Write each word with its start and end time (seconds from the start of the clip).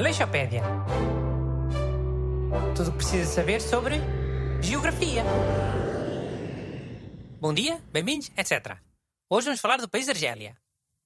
Aleixopédia. 0.00 0.62
Tudo 2.74 2.88
o 2.88 2.92
que 2.92 2.96
precisa 2.96 3.30
saber 3.30 3.60
sobre 3.60 3.96
geografia. 4.62 5.22
Bom 7.38 7.52
dia, 7.52 7.76
bem-vindos, 7.92 8.30
etc. 8.34 8.78
Hoje 9.28 9.48
vamos 9.48 9.60
falar 9.60 9.76
do 9.76 9.90
país 9.90 10.06
da 10.06 10.12
Argélia. 10.12 10.56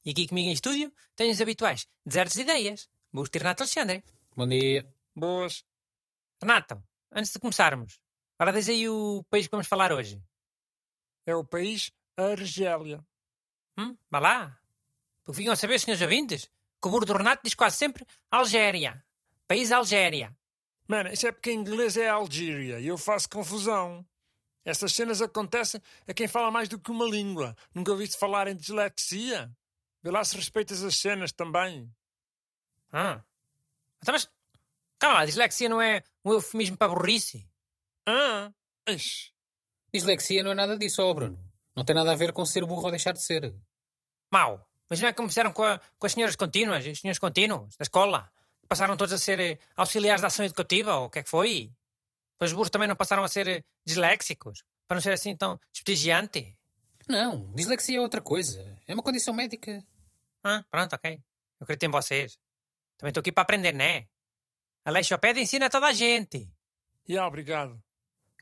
E 0.05 0.11
aqui 0.13 0.29
comigo 0.29 0.49
em 0.49 0.53
estúdio 0.53 0.93
tenho 1.17 1.33
os 1.33 1.41
habituais 1.41 1.89
desertos 2.07 2.37
de 2.37 2.43
ideias. 2.43 2.89
Busto 3.13 3.37
e 3.37 3.41
Renato 3.41 3.65
Alexandre. 3.65 4.05
Bom 4.37 4.47
dia. 4.47 4.89
Boas. 5.13 5.65
Renato, 6.41 6.81
antes 7.11 7.33
de 7.33 7.41
começarmos, 7.41 7.99
para 8.39 8.53
diz 8.53 8.69
aí 8.69 8.89
o 8.89 9.25
país 9.29 9.49
que 9.49 9.51
vamos 9.51 9.67
falar 9.67 9.93
hoje. 9.93 10.23
É 11.27 11.35
o 11.35 11.43
país 11.43 11.91
Argélia. 12.17 13.05
Hum? 13.77 13.97
Vá 14.09 14.21
lá. 14.21 14.61
Porque 15.25 15.39
ficam 15.39 15.53
a 15.53 15.57
saber, 15.57 15.81
senhores 15.81 16.01
ouvintes, 16.01 16.49
que 16.85 16.89
o 16.89 16.91
burro 16.91 17.07
do 17.07 17.17
Renato 17.17 17.41
diz 17.43 17.55
quase 17.55 17.79
sempre 17.79 18.07
Algéria. 18.31 19.03
País 19.49 19.73
Algéria. 19.73 20.37
Mano, 20.87 21.11
isso 21.11 21.27
é 21.27 21.33
porque 21.33 21.51
em 21.51 21.59
inglês 21.59 21.97
é 21.97 22.11
Algíria 22.11 22.79
e 22.79 22.87
eu 22.87 22.99
faço 22.99 23.27
confusão. 23.27 24.07
Essas 24.67 24.93
cenas 24.93 25.23
acontecem 25.23 25.81
a 26.07 26.13
quem 26.13 26.29
fala 26.29 26.51
mais 26.51 26.69
do 26.69 26.79
que 26.79 26.91
uma 26.91 27.07
língua. 27.07 27.57
Nunca 27.75 27.91
ouviste 27.91 28.19
falar 28.19 28.49
em 28.49 28.57
dislexia? 28.57 29.51
Vê 30.03 30.11
lá 30.11 30.23
se 30.23 30.37
respeitas 30.37 30.85
as 30.85 30.97
cenas 30.97 31.33
também. 31.33 31.91
Ah. 32.93 33.23
Então, 34.03 34.13
mas, 34.13 34.31
calma 34.99 35.21
lá, 35.21 35.25
dislexia 35.25 35.71
não 35.71 35.81
é 35.81 36.03
um 36.23 36.35
eufemismo 36.35 36.77
para 36.77 36.93
burrice? 36.93 37.49
Ah, 38.07 38.53
ixi. 38.87 39.33
Dislexia 39.91 40.43
não 40.43 40.51
é 40.51 40.55
nada 40.55 40.77
disso, 40.77 41.03
ó 41.03 41.15
Bruno. 41.15 41.43
Não 41.75 41.83
tem 41.83 41.97
nada 41.97 42.13
a 42.13 42.17
ver 42.17 42.35
com 42.35 42.45
ser 42.45 42.67
burro 42.67 42.85
ou 42.85 42.91
deixar 42.91 43.13
de 43.13 43.25
ser. 43.25 43.55
Mau. 44.31 44.69
Mas 44.95 45.01
não 45.01 45.09
é 45.09 45.13
como 45.13 45.29
fizeram 45.29 45.53
com, 45.53 45.65
a- 45.65 45.81
com 45.99 46.07
as 46.07 46.13
senhoras 46.13 46.37
contínuas, 46.37 46.87
os 46.87 47.01
senhores 47.01 47.19
contínuos 47.19 47.77
da 47.77 47.83
escola. 47.83 48.31
Passaram 48.69 48.97
todos 48.97 49.13
a 49.13 49.19
ser 49.19 49.41
eh, 49.41 49.59
auxiliares 49.77 50.21
da 50.21 50.29
ação 50.29 50.45
educativa, 50.45 50.95
ou 50.95 51.07
o 51.07 51.11
que 51.11 51.19
é 51.19 51.23
que 51.25 51.29
foi? 51.29 51.73
Pois 52.39 52.53
os 52.53 52.55
burros 52.55 52.71
também 52.71 52.87
não 52.87 52.95
passaram 52.95 53.25
a 53.25 53.29
ser 53.29 53.49
eh, 53.49 53.65
disléxicos, 53.85 54.63
para 54.87 54.95
não 54.95 55.03
ser 55.03 55.13
assim 55.13 55.37
tão 55.37 55.59
desprestigiante. 55.73 56.57
Não, 57.09 57.53
dislexia 57.57 57.99
é 57.99 58.01
outra 58.01 58.21
coisa. 58.21 58.65
É 58.87 58.95
uma 58.95 59.03
condição 59.03 59.35
médica. 59.35 59.85
Ah, 60.45 60.65
pronto, 60.71 60.93
ok. 60.95 61.15
Eu 61.15 61.65
acredito 61.65 61.83
em 61.87 61.91
vocês. 61.91 62.39
Também 62.97 63.11
estou 63.11 63.21
aqui 63.21 63.33
para 63.33 63.43
aprender, 63.43 63.73
né? 63.75 64.07
A 64.85 64.93
Leixopédia 64.93 65.43
ensina 65.43 65.67
a 65.67 65.71
toda 65.71 65.87
a 65.89 65.93
gente. 65.93 66.49
Ya, 67.09 67.27
obrigado. 67.27 67.83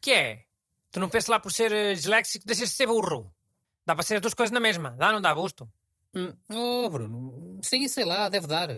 Que 0.02 0.12
é? 0.12 0.44
Tu 0.90 1.00
não 1.00 1.08
pensas 1.08 1.28
lá 1.28 1.40
por 1.40 1.50
ser 1.50 1.72
eh, 1.72 1.94
disléxico, 1.94 2.44
deixas 2.46 2.68
de 2.68 2.74
ser 2.76 2.86
burro. 2.86 3.34
Dá 3.86 3.94
para 3.94 4.04
ser 4.04 4.16
as 4.16 4.20
duas 4.20 4.34
coisas 4.34 4.52
na 4.52 4.60
mesma. 4.60 4.90
Dá 4.90 5.06
ou 5.06 5.14
não 5.14 5.20
dá, 5.22 5.34
busto? 5.34 5.66
Hum, 6.14 6.32
Oh, 6.50 6.88
Bruno, 6.90 7.60
sim, 7.62 7.86
sei 7.88 8.04
lá, 8.04 8.28
deve 8.28 8.46
dar. 8.46 8.68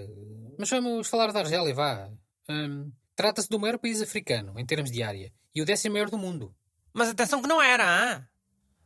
Mas 0.58 0.70
vamos 0.70 1.08
falar 1.08 1.32
da 1.32 1.40
Argélia, 1.40 1.74
vá. 1.74 2.10
Hum, 2.48 2.92
Trata-se 3.16 3.48
do 3.48 3.60
maior 3.60 3.78
país 3.78 4.02
africano, 4.02 4.58
em 4.58 4.66
termos 4.66 4.90
de 4.90 5.02
área, 5.02 5.32
e 5.54 5.62
o 5.62 5.64
décimo 5.64 5.92
maior 5.94 6.10
do 6.10 6.18
mundo. 6.18 6.54
Mas 6.92 7.08
atenção 7.08 7.40
que 7.40 7.48
não 7.48 7.62
era, 7.62 7.84
hã? 7.84 8.28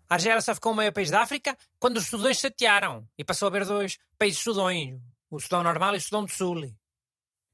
A 0.09 0.15
Argélia 0.15 0.41
só 0.41 0.55
ficou 0.55 0.73
o 0.73 0.75
maior 0.75 0.93
país 0.93 1.11
da 1.11 1.21
África 1.23 1.57
quando 1.79 1.99
os 1.99 2.07
Sudões 2.07 2.37
se 2.39 2.43
chatearam 2.43 3.07
e 3.19 3.25
passou 3.25 3.47
a 3.47 3.49
haver 3.51 3.67
dois 3.67 3.99
países 4.19 4.41
Sudões, 4.41 4.99
o 5.31 5.39
Sudão 5.39 5.63
Normal 5.63 5.95
e 5.95 5.99
o 5.99 6.01
Sudão 6.01 6.25
do 6.25 6.31
Sul. 6.31 6.75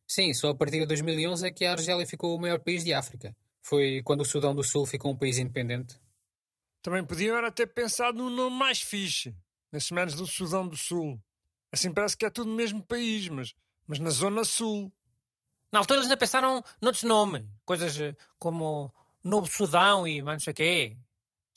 Sim, 0.07 0.33
só 0.35 0.51
a 0.51 0.55
partir 0.55 0.81
de 0.81 0.87
2011 0.87 1.47
é 1.47 1.51
que 1.51 1.65
a 1.65 1.73
Argélia 1.73 2.07
ficou 2.07 2.37
o 2.37 2.41
maior 2.41 2.61
país 2.61 2.85
de 2.85 2.93
África. 2.93 3.35
Foi 3.63 4.03
quando 4.05 4.21
o 4.21 4.25
Sudão 4.25 4.55
do 4.55 4.63
Sul 4.63 4.87
ficou 4.87 5.13
um 5.13 5.17
país 5.17 5.39
independente. 5.39 5.99
Também 6.83 7.05
podiam 7.05 7.37
era 7.37 7.51
ter 7.51 7.67
pensado 7.69 8.19
num 8.19 8.31
nome 8.31 8.57
mais 8.57 8.81
fixe. 8.81 9.35
Nesses 9.75 9.91
manos 9.91 10.15
do 10.15 10.25
Sudão 10.25 10.69
do 10.69 10.77
Sul. 10.77 11.21
Assim 11.73 11.93
parece 11.93 12.17
que 12.17 12.25
é 12.25 12.31
tudo 12.31 12.49
no 12.49 12.55
mesmo 12.55 12.81
país, 12.81 13.29
mas, 13.29 13.57
mas 13.89 13.99
na 13.99 14.11
Zona 14.11 14.45
Sul. 14.45 14.93
Na 15.73 15.81
altura 15.81 15.99
eles 15.99 16.07
ainda 16.07 16.17
pensaram 16.17 16.63
noutros 16.81 17.03
nomes, 17.03 17.43
coisas 17.65 17.99
eh, 17.99 18.15
como 18.39 18.95
Novo 19.25 19.49
Sudão 19.49 20.07
e 20.07 20.23
mais 20.23 20.37
não 20.37 20.45
sei 20.45 20.53
o 20.53 20.55
quê. 20.55 20.97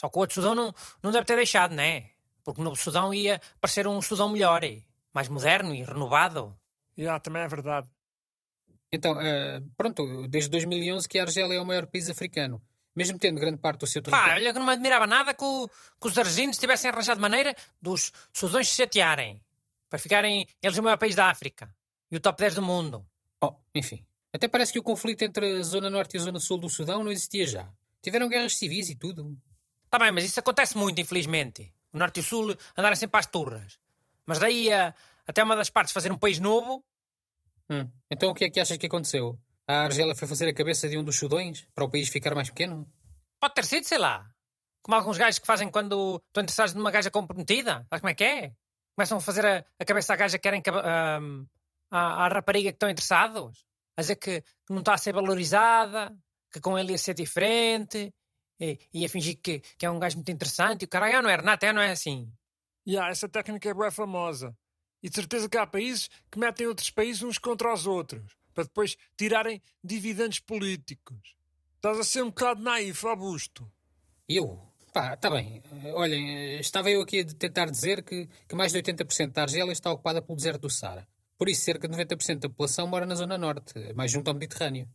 Só 0.02 0.10
que 0.10 0.18
o 0.18 0.22
outro 0.22 0.34
Sudão 0.34 0.56
não, 0.56 0.74
não 1.04 1.12
deve 1.12 1.26
ter 1.26 1.36
deixado, 1.36 1.76
né? 1.76 2.10
Porque 2.44 2.60
o 2.60 2.64
Novo 2.64 2.76
Sudão 2.76 3.14
ia 3.14 3.40
parecer 3.62 3.86
um 3.88 4.02
Sudão 4.02 4.30
melhor, 4.30 4.64
eh, 4.64 4.82
mais 5.14 5.30
moderno 5.30 5.76
e 5.76 5.84
renovado. 5.84 6.58
Ya, 6.98 7.20
também 7.20 7.44
é 7.44 7.48
verdade. 7.48 7.88
Então, 8.92 9.22
eh, 9.22 9.62
pronto, 9.78 10.28
desde 10.28 10.50
2011 10.50 11.08
que 11.08 11.20
a 11.20 11.22
Argélia 11.22 11.58
é 11.58 11.62
o 11.62 11.66
maior 11.68 11.86
país 11.86 12.10
africano. 12.10 12.60
Mesmo 12.98 13.20
tendo 13.20 13.40
grande 13.40 13.58
parte 13.60 13.82
do 13.82 13.88
seu 13.88 14.02
Pá, 14.02 14.10
território. 14.12 14.42
olha 14.42 14.54
que 14.54 14.60
não 14.60 14.66
me 14.66 14.74
admirava 14.74 15.06
nada 15.06 15.32
que, 15.34 15.44
o- 15.44 15.70
que 16.02 16.08
os 16.08 16.18
argentinos 16.18 16.58
tivessem 16.58 16.90
arranjado 16.90 17.22
maneira 17.22 17.56
dos 17.80 18.12
Sudões 18.34 18.68
se 18.70 18.76
chatearem. 18.78 19.40
Para 19.88 20.00
ficarem 20.00 20.48
eles 20.62 20.78
o 20.78 20.82
maior 20.84 20.98
país 20.98 21.14
da 21.14 21.30
África. 21.30 21.72
E 22.12 22.16
o 22.18 22.20
top 22.20 22.40
10 22.40 22.56
do 22.56 22.62
mundo. 22.64 23.06
Oh, 23.40 23.54
enfim. 23.76 24.04
Até 24.34 24.48
parece 24.48 24.74
que 24.74 24.80
o 24.80 24.84
conflito 24.84 25.22
entre 25.22 25.60
a 25.60 25.62
Zona 25.64 25.90
Norte 25.92 26.16
e 26.16 26.20
a 26.20 26.24
Zona 26.24 26.40
Sul 26.40 26.58
do 26.58 26.70
Sudão 26.70 27.04
não 27.04 27.12
existia 27.12 27.46
já. 27.46 27.70
Tiveram 28.02 28.28
guerras 28.30 28.58
civis 28.58 28.90
e 28.90 28.96
tudo. 28.96 29.38
Tá 29.90 30.00
bem, 30.00 30.12
mas 30.12 30.26
isso 30.26 30.40
acontece 30.40 30.76
muito, 30.76 31.00
infelizmente. 31.00 31.72
O 31.94 31.98
Norte 32.00 32.18
e 32.18 32.22
o 32.22 32.24
Sul 32.24 32.58
andarem 32.76 32.96
sempre 32.98 33.20
às 33.20 33.26
turras. 33.28 33.80
Mas 34.26 34.40
daí 34.40 34.74
a, 34.74 34.94
até 35.28 35.44
uma 35.44 35.56
das 35.56 35.70
partes 35.70 35.94
fazer 35.94 36.12
um 36.12 36.18
país 36.18 36.40
novo, 36.40 36.84
Hum. 37.70 37.86
Então 38.10 38.30
o 38.30 38.34
que 38.34 38.46
é 38.46 38.50
que 38.50 38.60
achas 38.62 38.78
que 38.78 38.86
aconteceu? 38.88 39.38
A 39.68 39.84
Argélia 39.84 40.16
foi 40.16 40.28
fazer 40.28 40.48
a 40.48 40.54
cabeça 40.54 40.88
de 40.88 40.98
um 40.98 41.04
dos 41.04 41.18
Sudões 41.18 41.68
para 41.76 41.84
o 41.84 41.90
país 41.92 42.10
ficar 42.10 42.34
mais 42.34 42.50
pequeno? 42.50 42.88
pode 43.40 43.54
ter 43.54 43.66
sido, 43.66 43.84
sei 43.86 43.98
lá. 43.98 44.28
Como 44.82 44.96
alguns 44.96 45.18
gajos 45.18 45.38
que 45.40 45.46
fazem 45.46 45.70
quando 45.70 46.22
estão 46.28 46.42
interessados 46.42 46.74
numa 46.74 46.90
gaja 46.90 47.12
comprometida. 47.12 47.86
Sabes 47.90 48.00
como 48.02 48.10
é 48.10 48.14
que 48.16 48.24
é? 48.24 48.54
Começam 48.96 49.18
a 49.18 49.22
fazer 49.22 49.46
a, 49.46 49.66
a 49.80 49.86
cabeça 49.86 50.14
à 50.14 50.16
gaja 50.16 50.38
que 50.38 50.42
querem 50.44 50.62
que, 50.62 50.70
a- 50.70 51.18
ahm, 51.18 51.46
à, 51.92 52.26
à 52.26 52.28
rapariga 52.30 52.72
que 52.72 52.76
estão 52.78 52.90
interessados. 52.90 53.66
A 53.98 54.02
dizer 54.02 54.16
que, 54.16 54.42
que 54.42 54.72
não 54.72 54.80
está 54.80 54.94
a 54.94 54.98
ser 54.98 55.14
valorizada, 55.14 56.18
que 56.52 56.60
com 56.62 56.78
ele 56.80 56.94
ia 56.94 56.98
ser 56.98 57.14
diferente, 57.14 58.12
e, 58.60 58.80
e 58.94 59.06
a 59.06 59.10
fingir 59.10 59.38
que, 59.42 59.60
que 59.78 59.86
é 59.86 59.92
um 59.92 60.00
gajo 60.00 60.16
muito 60.16 60.32
interessante. 60.32 60.84
E 60.84 60.86
o 60.86 60.88
caralho, 60.90 61.22
não 61.22 61.30
é 61.30 61.36
Renato, 61.36 61.66
é, 61.66 61.74
não 61.74 61.82
é 61.82 61.92
assim. 61.92 62.32
Ya, 62.88 63.08
essa 63.10 63.28
técnica 63.28 63.70
é 63.70 63.74
bem 63.74 63.92
famosa. 63.92 64.56
E 65.04 65.10
de 65.10 65.16
certeza 65.16 65.48
que 65.50 65.58
há 65.58 65.68
países 65.68 66.10
que 66.32 66.40
metem 66.40 66.66
outros 66.66 66.90
países 66.90 67.22
uns 67.22 67.38
contra 67.38 67.72
os 67.74 67.86
outros, 67.86 68.36
para 68.58 68.64
depois 68.64 68.98
tirarem 69.16 69.62
dividendos 69.84 70.40
políticos. 70.40 71.38
Estás 71.76 72.00
a 72.00 72.04
ser 72.04 72.24
um 72.24 72.30
bocado 72.30 72.60
naif, 72.60 73.06
Augusto. 73.06 73.72
Eu? 74.28 74.60
Pá, 74.92 75.16
tá 75.16 75.30
bem. 75.30 75.62
Olhem, 75.94 76.60
estava 76.60 76.90
eu 76.90 77.04
aqui 77.04 77.20
a 77.20 77.26
tentar 77.26 77.70
dizer 77.70 78.04
que, 78.04 78.28
que 78.48 78.56
mais 78.56 78.72
de 78.72 78.82
80% 78.82 79.32
da 79.32 79.44
Argélia 79.44 79.72
está 79.72 79.92
ocupada 79.92 80.24
pelo 80.24 80.36
deserto 80.36 80.62
do 80.62 80.72
Saara. 80.72 81.08
Por 81.38 81.48
isso, 81.48 81.62
cerca 81.62 81.88
de 81.88 81.96
90% 81.96 82.40
da 82.40 82.50
população 82.50 82.88
mora 82.88 83.06
na 83.06 83.14
Zona 83.14 83.38
Norte, 83.38 83.94
mais 83.94 84.12
junto 84.12 84.28
ao 84.28 84.34
Mediterrâneo. 84.34 84.90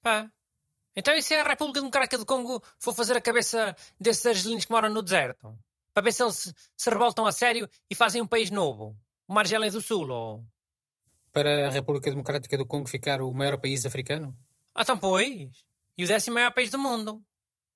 Pá. 0.00 0.32
Então 0.96 1.12
e 1.14 1.22
se 1.22 1.34
a 1.34 1.42
República 1.42 1.80
Democrática 1.80 2.16
do 2.16 2.24
Congo 2.24 2.62
for 2.78 2.94
fazer 2.94 3.14
a 3.14 3.20
cabeça 3.20 3.76
desses 4.00 4.24
argelinos 4.24 4.64
que 4.64 4.72
moram 4.72 4.88
no 4.88 5.02
deserto? 5.02 5.54
Para 5.92 6.04
ver 6.04 6.12
se 6.12 6.22
eles 6.22 6.36
se, 6.36 6.54
se 6.78 6.88
revoltam 6.88 7.26
a 7.26 7.32
sério 7.32 7.68
e 7.90 7.94
fazem 7.94 8.22
um 8.22 8.26
país 8.26 8.50
novo. 8.50 8.96
Uma 9.28 9.42
Argélia 9.42 9.70
do 9.70 9.82
Sul, 9.82 10.08
ou... 10.08 10.46
Para 11.32 11.68
a 11.68 11.70
República 11.70 12.10
Democrática 12.10 12.58
do 12.58 12.66
Congo 12.66 12.88
ficar 12.88 13.22
o 13.22 13.32
maior 13.32 13.58
país 13.58 13.86
africano? 13.86 14.36
Ah, 14.74 14.82
então 14.82 14.98
pois. 14.98 15.64
E 15.96 16.04
o 16.04 16.06
décimo 16.06 16.34
maior 16.34 16.52
país 16.52 16.70
do 16.70 16.78
mundo. 16.78 17.24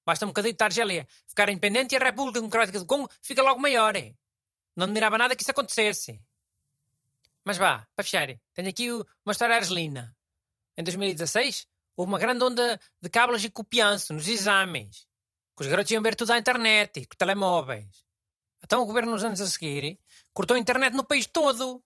Basta 0.04 0.24
um 0.24 0.28
bocadinho 0.28 0.56
da 0.56 0.66
Argélia 0.66 1.08
ficar 1.26 1.48
independente 1.48 1.94
e 1.94 1.96
a 1.96 2.04
República 2.04 2.38
Democrática 2.38 2.78
do 2.78 2.86
Congo 2.86 3.10
fica 3.22 3.42
logo 3.42 3.60
maior. 3.60 3.96
é. 3.96 4.14
Não 4.76 4.84
admirava 4.84 5.16
nada 5.16 5.34
que 5.34 5.42
isso 5.42 5.50
acontecesse. 5.50 6.20
Mas 7.44 7.56
vá, 7.56 7.86
para 7.94 8.04
fechar, 8.04 8.28
tenho 8.52 8.68
aqui 8.68 8.90
uma 8.90 9.32
história 9.32 9.56
argelina. 9.56 10.14
Em 10.76 10.84
2016, 10.84 11.66
houve 11.96 12.10
uma 12.10 12.18
grande 12.18 12.44
onda 12.44 12.78
de 13.00 13.08
cábulas 13.08 13.42
e 13.42 13.50
copianço 13.50 14.12
nos 14.12 14.28
exames. 14.28 15.06
Que 15.56 15.62
os 15.62 15.68
garotos 15.68 15.90
iam 15.90 16.02
ver 16.02 16.14
tudo 16.14 16.32
à 16.32 16.38
internet 16.38 17.00
e 17.00 17.06
com 17.06 17.16
telemóveis. 17.16 18.04
Então 18.62 18.82
o 18.82 18.86
governo, 18.86 19.12
nos 19.12 19.24
anos 19.24 19.40
a 19.40 19.46
seguir, 19.46 19.98
cortou 20.34 20.56
a 20.56 20.60
internet 20.60 20.92
no 20.92 21.04
país 21.04 21.26
todo. 21.26 21.82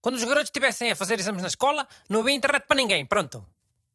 Quando 0.00 0.14
os 0.14 0.24
garotos 0.24 0.48
estivessem 0.48 0.90
a 0.90 0.96
fazer 0.96 1.18
exames 1.18 1.42
na 1.42 1.48
escola, 1.48 1.86
não 2.08 2.20
havia 2.20 2.34
internet 2.34 2.66
para 2.66 2.76
ninguém. 2.76 3.04
Pronto. 3.04 3.46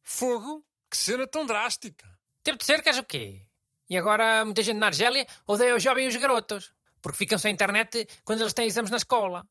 Fogo? 0.02 0.64
Que 0.90 0.96
cena 0.96 1.26
tão 1.26 1.46
drástica. 1.46 2.06
Teve 2.42 2.58
de 2.58 2.64
ser, 2.64 2.82
queres 2.82 2.98
o 2.98 3.04
quê? 3.04 3.42
E 3.88 3.96
agora 3.96 4.44
muita 4.44 4.62
gente 4.62 4.78
na 4.78 4.86
Argélia 4.86 5.26
odeia 5.46 5.74
os 5.74 5.82
jovens 5.82 6.12
e 6.12 6.16
os 6.16 6.22
garotos, 6.22 6.72
porque 7.00 7.18
ficam 7.18 7.38
sem 7.38 7.52
internet 7.52 8.06
quando 8.24 8.40
eles 8.40 8.52
têm 8.52 8.66
exames 8.66 8.90
na 8.90 8.98
escola. 8.98 9.46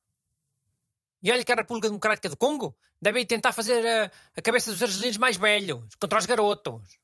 E 1.22 1.32
olha 1.32 1.44
que 1.44 1.52
a 1.52 1.56
República 1.56 1.88
Democrática 1.88 2.30
do 2.30 2.38
Congo 2.38 2.76
deve 3.02 3.26
tentar 3.26 3.52
fazer 3.54 3.86
a, 3.86 4.12
a 4.36 4.42
cabeça 4.42 4.72
dos 4.72 4.82
argelinos 4.82 5.18
mais 5.18 5.38
velhos 5.38 5.96
contra 6.00 6.20
os 6.20 6.26
garotos. 6.26 7.00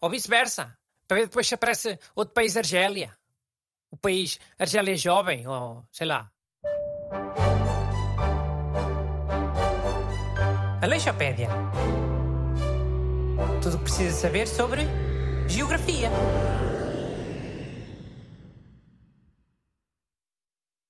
Ou 0.00 0.10
vice-versa, 0.10 0.76
para 1.06 1.18
ver 1.18 1.26
depois 1.26 1.46
se 1.46 1.54
aparece 1.54 1.98
outro 2.14 2.32
país 2.32 2.56
Argélia. 2.56 3.16
O 3.90 3.96
país 3.96 4.38
Argélia 4.58 4.96
jovem, 4.96 5.46
ou 5.46 5.84
sei 5.92 6.06
lá. 6.06 6.30
Aleixopédia. 10.80 11.48
Tudo 13.60 13.74
o 13.74 13.78
que 13.78 13.84
precisa 13.84 14.16
saber 14.16 14.48
sobre 14.48 14.86
geografia. 15.46 16.10